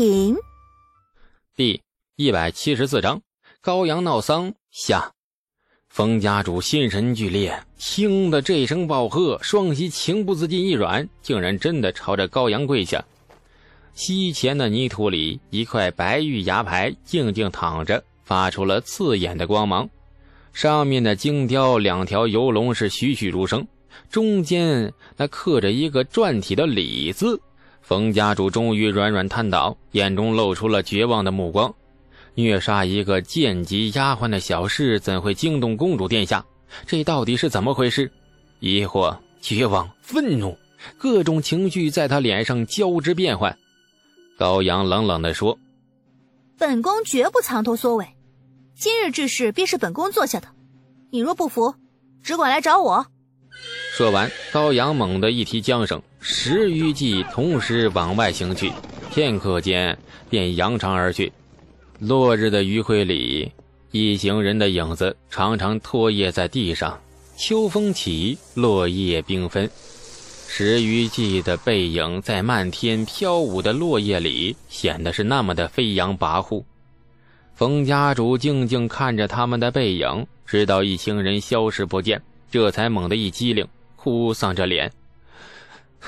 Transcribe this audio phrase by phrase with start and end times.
[0.00, 0.34] 品。
[1.54, 1.82] 第
[2.16, 3.20] 一百七十四章
[3.60, 5.12] 高阳闹丧下。
[5.90, 13.04] 冯家主心神俱裂，听得这声暴喝，双膝情不自禁一软，竟然真的朝着高阳跪下。
[13.92, 19.86] 膝前的泥土里，一块白玉牙牌静静躺着，发出了刺眼的光芒。
[20.54, 23.68] 上面的精雕两条游龙是栩栩如生，
[24.08, 27.38] 中间那刻着一个篆体的“李”字。
[27.80, 31.74] 冯家主终于软软瘫倒，眼中露出了绝望的目光。
[32.34, 36.44] 虐杀一个贱籍丫鬟的小事，怎会惊动公主殿下？
[36.86, 38.10] 这到底是怎么回事？
[38.60, 40.56] 疑惑、绝望、愤怒，
[40.96, 43.58] 各种情绪在他脸上交织变换。
[44.38, 45.58] 高阳冷冷地说
[46.56, 48.06] ：“本宫绝不藏头缩尾，
[48.76, 50.46] 今日之事便是本宫做下的。
[51.10, 51.74] 你若不服，
[52.22, 53.06] 只管来找我。”
[53.92, 58.70] 说完，高阳猛地一提缰绳，十余骑同时往外行去，
[59.10, 59.96] 片刻间
[60.28, 61.32] 便扬长而去。
[61.98, 63.50] 落日的余晖里，
[63.90, 67.00] 一行人的影子常常拖曳在地上。
[67.36, 69.68] 秋风起，落叶缤纷，
[70.46, 76.62] 十余骑的背影在漫天飘舞的落叶里显得是那么的飞扬跋扈。
[77.54, 84.92] 冯家主静静看着他们的背影，直到一行人消失不见，这才猛地一激灵，哭丧着脸：“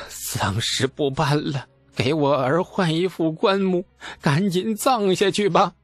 [0.09, 3.85] 丧事不办了，给我儿换一副棺木，
[4.21, 5.75] 赶紧葬下去吧。”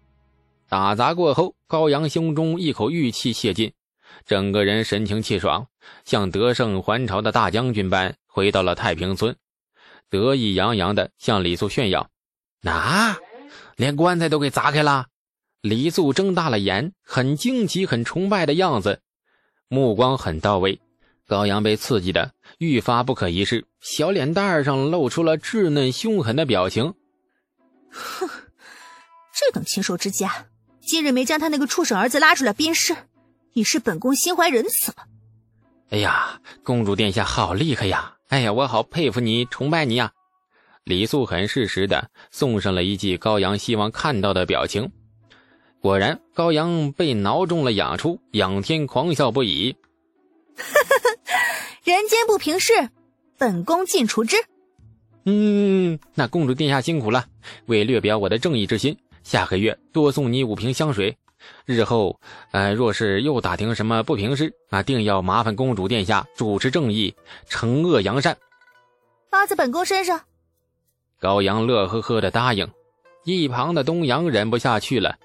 [0.68, 3.72] 打砸过后，高阳胸中一口玉气泄尽，
[4.26, 5.66] 整个人神清气爽，
[6.04, 9.34] 像得胜还朝的大将军般回到了太平村，
[10.10, 12.10] 得意洋洋地向李素炫耀
[12.68, 13.16] ：“啊，
[13.76, 15.06] 连棺材都给砸开了！”
[15.60, 19.00] 李素睁大了眼，很惊奇、很崇拜的样子，
[19.68, 20.80] 目光很到位。
[21.28, 26.94] 高阳被刺激的愈发不可一世，小脸蛋上露出了稚嫩凶狠的表情
[27.92, 28.26] ：“哼，
[29.34, 30.46] 这等禽兽之家！”
[30.80, 32.96] 今日没将他那个畜生儿子拉出来鞭尸，
[33.52, 35.06] 已是本宫心怀仁慈了。
[35.90, 38.14] 哎呀，公主殿下好厉害呀！
[38.28, 40.12] 哎呀，我好佩服你，崇拜你呀！
[40.84, 44.90] 李素很适时的送上了一记高阳希望看到的表情。
[45.82, 49.76] 果然，高阳被挠中了痒处，仰天狂笑不已。
[51.88, 52.90] 人间不平事，
[53.38, 54.36] 本宫尽除之。
[55.24, 57.24] 嗯，那公主殿下辛苦了，
[57.64, 58.94] 为略表我的正义之心。
[59.22, 61.16] 下个月多送你五瓶香水，
[61.64, 62.20] 日后，
[62.52, 67.14] 呃，若是又打听什么不平事，那定要麻烦公主殿下主持正义，
[67.48, 68.36] 惩恶扬善。
[69.30, 70.20] 发在本宫身上。
[71.18, 72.68] 高阳乐呵呵的答应。
[73.24, 75.16] 一旁的东阳忍不下去了，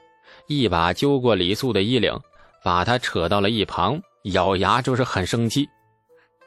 [0.48, 2.18] 一把揪过李素的衣领，
[2.64, 5.68] 把她扯到了一旁，咬牙就是很生气：“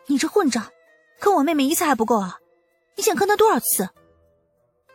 [0.07, 0.71] 你这混账，
[1.21, 2.39] 坑我妹妹一次还不够啊？
[2.97, 3.89] 你想坑她多少次？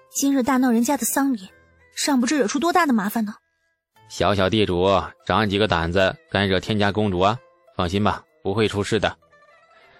[0.10, 1.50] 今日大闹人家的丧礼。”
[1.94, 3.36] 尚不知惹出多大的麻烦呢！
[4.08, 4.88] 小小地主
[5.26, 7.38] 长几个胆子，敢惹天家公主啊？
[7.76, 9.18] 放心吧，不会出事的。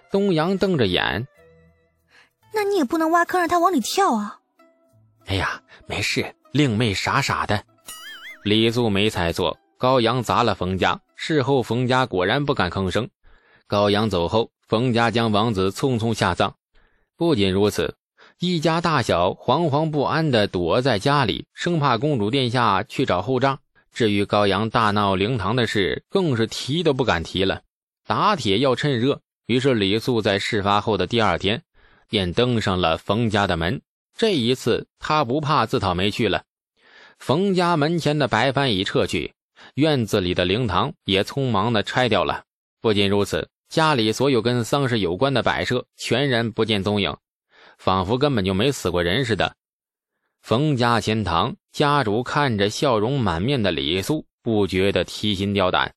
[0.10, 1.28] 东阳瞪着眼，
[2.54, 4.40] 那你也不能挖坑让他往里跳啊！
[5.26, 7.62] 哎呀，没事，令妹傻傻的。
[8.46, 11.00] 李素没猜错，高阳砸了冯家。
[11.16, 13.08] 事后冯家果然不敢吭声。
[13.68, 16.56] 高阳走后，冯家将王子匆匆下葬。
[17.18, 17.94] 不仅如此。
[18.40, 23.60] 一家大小惶惶不安地躲在家里，生怕公主殿下去找后账。
[23.92, 27.64] 至于高阳大闹灵堂的事，更是提都不敢提了。
[28.08, 31.62] 打铁要趁热，于是李素在事发后的第二天，
[32.08, 33.82] 便登上了冯家的门。
[34.18, 36.44] 这一次，他不怕自讨没趣了。
[37.20, 39.34] 冯家门前的白帆已撤去，
[39.74, 42.46] 院子里的灵堂也匆忙地拆掉了。
[42.80, 47.16] 不仅如此，家里所有跟丧事有关的摆设全然不见踪影。
[47.78, 49.56] 仿佛根本就没死过人似的。
[50.42, 55.96] 冯家前堂，家主看着笑容满面的李素，不觉得提心吊胆。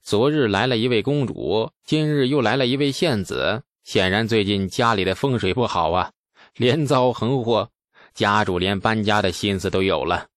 [0.00, 6.10] 昨日来了一位公主，今日又来了一位县子，显然最近家里的风水不好啊，
[6.56, 7.68] 连遭横祸。
[8.14, 10.28] 家主连搬家的心思都有了。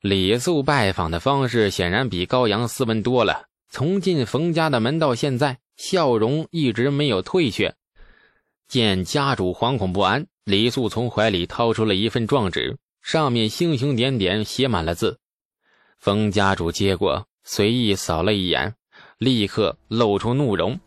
[0.00, 3.44] 李素拜访的方式显然比高阳斯文多了。
[3.70, 7.74] 从进冯家的门到现在，笑容一直没有退却。
[8.68, 15.18] 见家主惶恐不安，李素从怀里掏出了一份状纸，上面星星点点写满了字。
[15.98, 18.74] 冯家主接过，随意扫了一眼，
[19.16, 20.78] 立刻露出怒容：“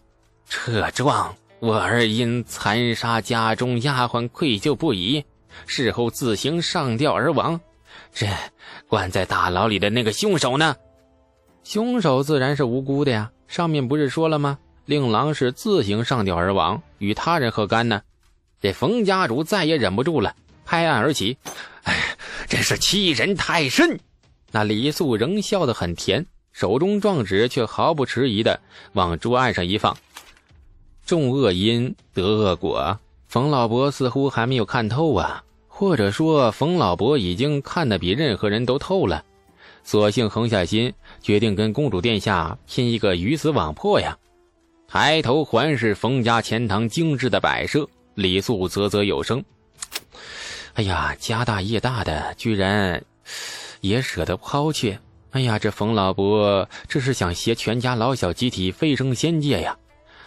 [0.47, 5.25] 这状，我儿因残杀家中丫鬟，愧疚不已，
[5.65, 7.59] 事后自行上吊而亡。
[8.13, 8.27] 这
[8.87, 10.75] 关在大牢里的那个凶手呢？
[11.63, 14.59] 凶手自然是无辜的呀，上面不是说了吗？”
[14.91, 18.01] 令郎是自行上吊而亡，与他人何干呢？
[18.59, 20.35] 这冯家主再也忍不住了，
[20.65, 21.37] 拍案而起
[21.83, 22.17] ：“哎，
[22.49, 23.97] 真是欺人太甚。
[24.51, 28.59] 那李素仍笑得很甜，手中状纸却毫不迟疑的
[28.91, 29.95] 往桌案上一放。
[31.05, 32.99] 种恶因得恶果，
[33.29, 39.23] 冯老伯似乎还没有看透啊，或者说冯老伯已经看得比任何人都透了，
[39.85, 44.17] 索性横下心，决定跟公主殿下拼一个鱼死网破呀。
[44.91, 49.41] 抬头环视冯家前堂精致的摆设，李素啧啧有声
[50.75, 53.01] ：“哎呀，家大业大的，居然
[53.79, 54.99] 也舍得抛却。
[55.29, 59.77] 哎呀，这冯老伯这是想携全家老小集体飞升仙界呀！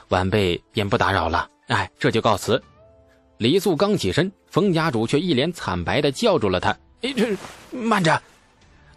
[0.09, 2.63] 晚辈便不打扰了，哎，这就告辞。”
[3.37, 6.75] 李素刚起身，冯家主却一脸惨白的叫住了他
[7.05, 7.37] ：“哎，这
[7.71, 8.19] 慢着！”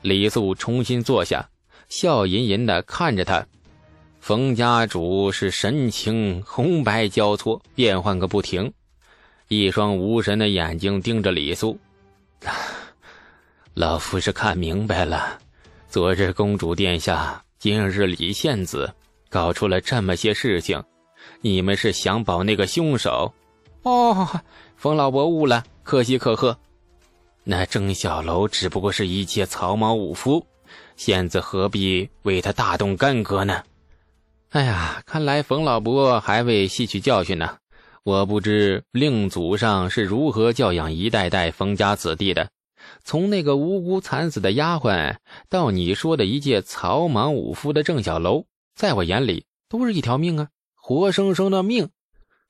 [0.02, 1.46] 李素重新坐下，
[1.90, 3.46] 笑吟吟的看着他。
[4.20, 8.72] 冯家主是神情红白交错，变换个不停，
[9.48, 11.80] 一双无神的眼睛盯着李素。
[13.74, 15.40] 老夫是看明白了，
[15.88, 18.94] 昨日公主殿下，今日李献子，
[19.30, 20.84] 搞出了这么些事情，
[21.42, 23.34] 你们是想保那个凶手？
[23.84, 24.28] 哦，
[24.76, 26.58] 冯老伯误了，可喜可贺。
[27.46, 30.46] 那郑小楼只不过是一介草莽武夫，
[30.98, 33.64] 献子何必为他大动干戈呢？
[34.52, 37.58] 哎呀，看来冯老伯还未吸取教训呢。
[38.04, 42.50] 我不知令祖上是如何教养一代代冯家子弟的，
[43.04, 45.18] 从那个无辜惨死的丫鬟，
[45.50, 51.90] 到你说的一介草莽武夫的郑小楼，在我眼里都是一条命啊，活生生的命。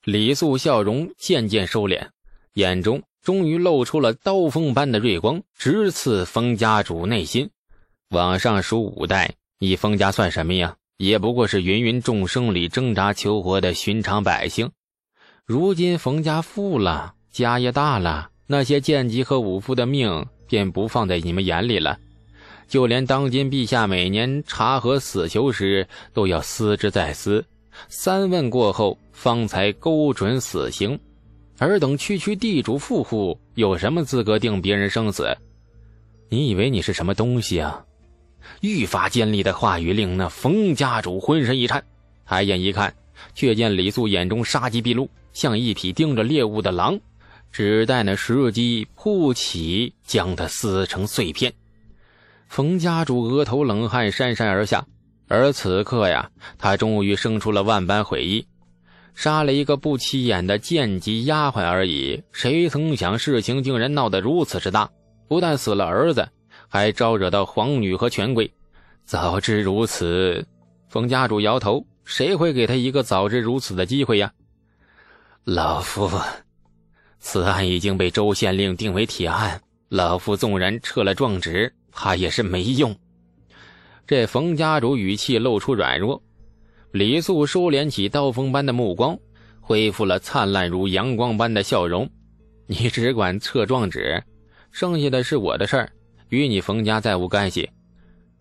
[0.03, 2.09] 李素笑容渐渐收敛，
[2.53, 7.50] 眼中终于露出了刀锋般的锐光，直刺冯家主内心。
[8.09, 10.75] 往上数五代，你冯家算什么呀？
[10.97, 14.71] 也不过是芸芸众生里挣扎求活的寻常百姓，
[15.45, 21.99] 如今冯家富了，家业大了，那些贱籍和武夫的命便不放在你们眼里了。
[22.67, 27.45] 就连当今陛下每年查核死囚时，都要思之再思，
[27.88, 31.00] 三问过后方才勾准死刑。
[31.59, 35.38] 尔等区区地主富户，有什么资格定别人生死？
[36.29, 37.85] 你以为你是什么东西啊？
[38.61, 41.83] 愈发尖利的话语令那冯家主浑身一颤，
[42.25, 42.94] 抬眼一看，
[43.33, 46.99] 却见李素眼中杀机毕露，像一匹盯着猎物的狼，
[47.51, 51.53] 只待那时机扑起，将他撕成碎片。
[52.47, 54.85] 冯家主额头冷汗潸潸而下，
[55.27, 58.45] 而此刻呀，他终于生出了万般悔意：
[59.13, 64.89] 杀了一个不起眼的贱籍丫鬟而已，谁曾想事情竟然闹得如此之大，
[65.27, 66.29] 不但死了儿子。
[66.67, 68.51] 还招惹到皇女和权贵，
[69.05, 70.45] 早知如此，
[70.89, 74.31] 冯家主摇头，谁会给他一个早知如此的机会呀？
[75.43, 76.09] 老夫，
[77.19, 82.95] 此案已经被周县令定为铁案，老夫纵然撤了状纸，怕也是没用。
[84.05, 86.21] 这冯家主语气露出软弱，
[86.91, 89.17] 李素收敛起刀锋般的目光，
[89.61, 92.09] 恢复了灿烂如阳光般的笑容。
[92.65, 94.21] 你只管撤状纸，
[94.71, 95.89] 剩下的是我的事儿。
[96.29, 97.69] 与你冯家再无干系。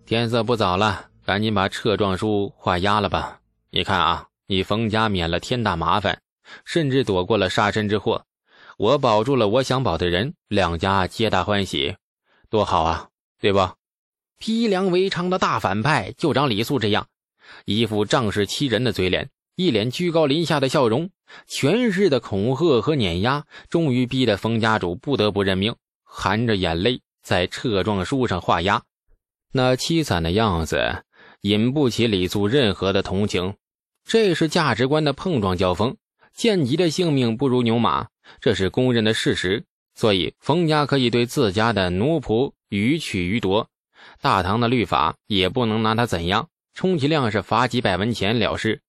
[0.04, 3.40] 天色不早了，赶紧把撤状书画押了吧。
[3.70, 6.20] 你看啊，你冯家免了天大麻烦，
[6.64, 8.24] 甚至躲过了杀身之祸。
[8.78, 11.96] 我保住了我想保的人，两家皆大欢喜，
[12.50, 13.08] 多好啊，
[13.40, 13.68] 对不？
[14.38, 17.06] 披良为娼的大反派就长李素这样，
[17.64, 21.08] 一副仗势欺人的嘴脸，一脸居高临下的笑容，
[21.46, 25.74] 全市的恐吓和碾压，终于逼得冯家主不得不认命，
[26.04, 27.00] 含着眼泪。
[27.26, 28.84] 在撤状书上画押，
[29.50, 31.02] 那凄惨的样子
[31.40, 33.56] 引不起李素任何的同情。
[34.04, 35.96] 这是价值观的碰撞交锋，
[36.32, 38.06] 贱籍的性命不如牛马，
[38.40, 39.64] 这是公认的事实。
[39.96, 43.68] 所以冯家可以对自家的奴仆予取予夺，
[44.20, 48.82] 大唐的律法也不能拿他怎样，充其量是罚几百文钱了事。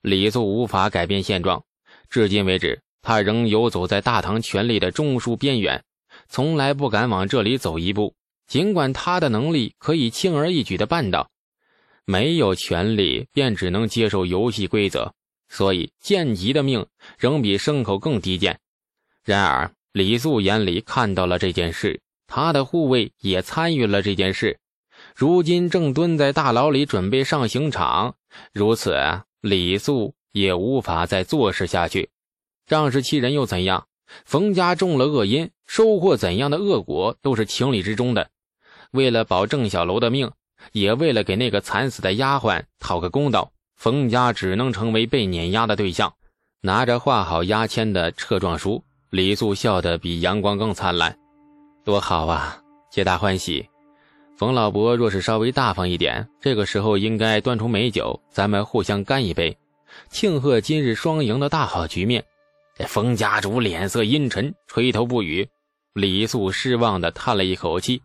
[0.00, 1.62] 李素无法改变现状，
[2.08, 5.84] 至今为止，他仍游走在大唐权力的中枢边缘。
[6.28, 8.14] 从来不敢往这里走一步，
[8.46, 11.30] 尽管他的能力可以轻而易举地办到。
[12.04, 15.12] 没有权利，便只能接受游戏规则，
[15.48, 16.86] 所以贱籍的命
[17.18, 18.60] 仍比牲口更低贱。
[19.24, 24.58] 然而李素眼里看到了这件事，他的护卫也参与了这件事，
[25.16, 28.14] 如今正蹲在大牢里准备上刑场。
[28.52, 28.94] 如此，
[29.40, 32.10] 李素也无法再坐视下去。
[32.66, 33.88] 仗势欺人又怎样？
[34.24, 38.28] 冯家中了恶因，收获怎样的恶果都是情理之中的。
[38.92, 40.30] 为了保郑小楼的命，
[40.72, 46.12] 也为了给那个惨死的丫鬟讨个公道，冯家只能成为被碾压的对象。
[46.62, 51.16] 拿着画好押签的撤状书，李素笑得比阳光更灿烂。
[51.84, 52.58] 多好啊！
[52.90, 53.64] 皆大欢喜。
[54.36, 59.56] 冯老伯若是稍微大方一点，这个时候应该端出美酒，咱们互相干一杯，
[60.10, 62.24] 庆贺今日双赢的大好局面。
[62.78, 65.48] 这冯家主脸色阴沉，垂头不语。
[65.94, 68.02] 李素失望的叹了一口气：“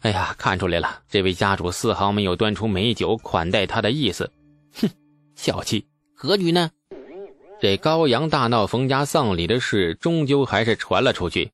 [0.00, 4.32] 哎呀，看出来了，这位家主丝毫没有端出美酒款待他的意思。
[4.80, 4.88] 哼，
[5.34, 5.86] 小气。
[6.14, 6.70] 何局呢？
[7.60, 11.52] 这高阳大闹冯家丧礼的事，终究还是传了出去。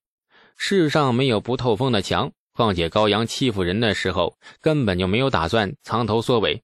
[0.57, 6.63] 世上没有不透风的墙，况且高阳欺负人的时候，根本就没有打算藏头缩尾，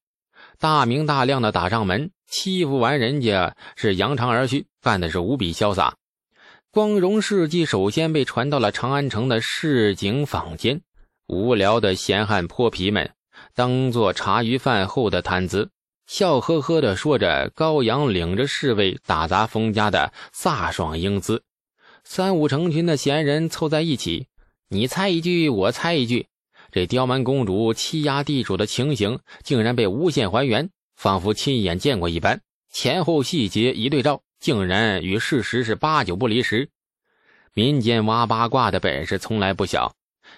[0.60, 5.96] 大明大亮的打上门，欺负完人家是扬长而去，干的是无比潇洒。”
[6.70, 10.80] 光荣事迹首先被传到了长安城的市井坊间，
[11.26, 13.10] 无聊的闲汉泼皮们
[13.52, 15.70] 当做茶余饭后的谈资，
[16.06, 21.42] 笑呵呵地说着高阳领着侍卫打砸封家的飒爽英姿。
[22.04, 24.28] 三五成群的闲人凑在一起，
[24.68, 26.28] 你猜一句，我猜一句，
[26.70, 34.22] 这刁蛮公主欺压地主的情形竟然被无限还原，仿佛亲眼见过一般，前后细节一对照。
[34.38, 36.68] 竟然与事实是八九不离十，
[37.54, 39.94] 民间挖八卦的本事从来不小。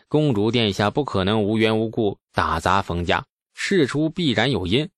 [0.07, 3.25] 公主殿下不可能无缘无故打砸冯家，
[3.55, 4.88] 事出必然有因。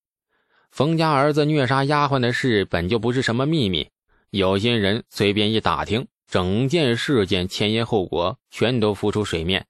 [0.71, 3.89] 冯家儿子虐杀丫鬟的事本就不是什么秘密，
[4.31, 9.67] 有心人随便一打听，整件事件前因后果全都浮出水面。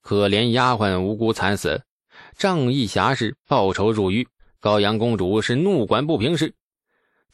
[0.00, 1.82] 可怜丫鬟无辜惨死，
[2.36, 4.28] 仗义侠士报仇入狱，
[4.60, 6.54] 高阳公主是怒管不平事。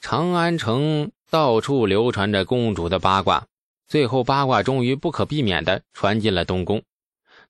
[0.01, 1.13] 长安城。
[1.31, 3.47] 到处流传着公主的八卦，
[3.89, 6.83] 最后八卦终于不可避免地传进了东宫。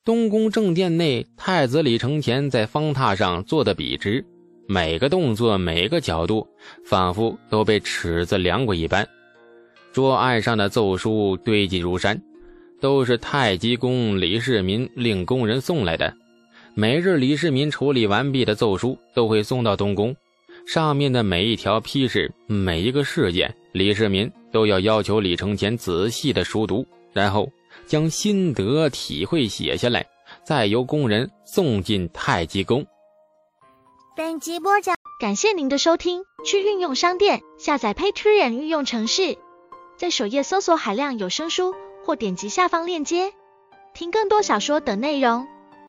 [0.02, 4.24] 东宫正殿内，太子李承乾在方榻上坐得笔直，
[4.66, 6.46] 每个动作、每个角度，
[6.84, 9.06] 仿佛都被尺子量过一般。
[9.92, 12.22] 桌案上的奏书堆积如山，
[12.80, 16.14] 都是太极宫李世民令工人送来的。
[16.74, 20.14] 每日李世民处理完毕的奏书都会送到东宫，
[20.66, 23.56] 上面的每一条批示，每一个事件。
[23.72, 27.48] 李世民都要要求李承乾仔细的熟读，然后
[27.86, 30.04] 将心得体会写下来，
[30.44, 32.84] 再由工人送进太极宫。
[34.16, 36.24] 本集播讲，感谢您的收听。
[36.44, 39.36] 去运用商店下载 Patreon 运用城市，
[39.96, 43.32] 在首页搜索海量有声书，或点击下方链接
[43.94, 45.46] 听更多小说等内容。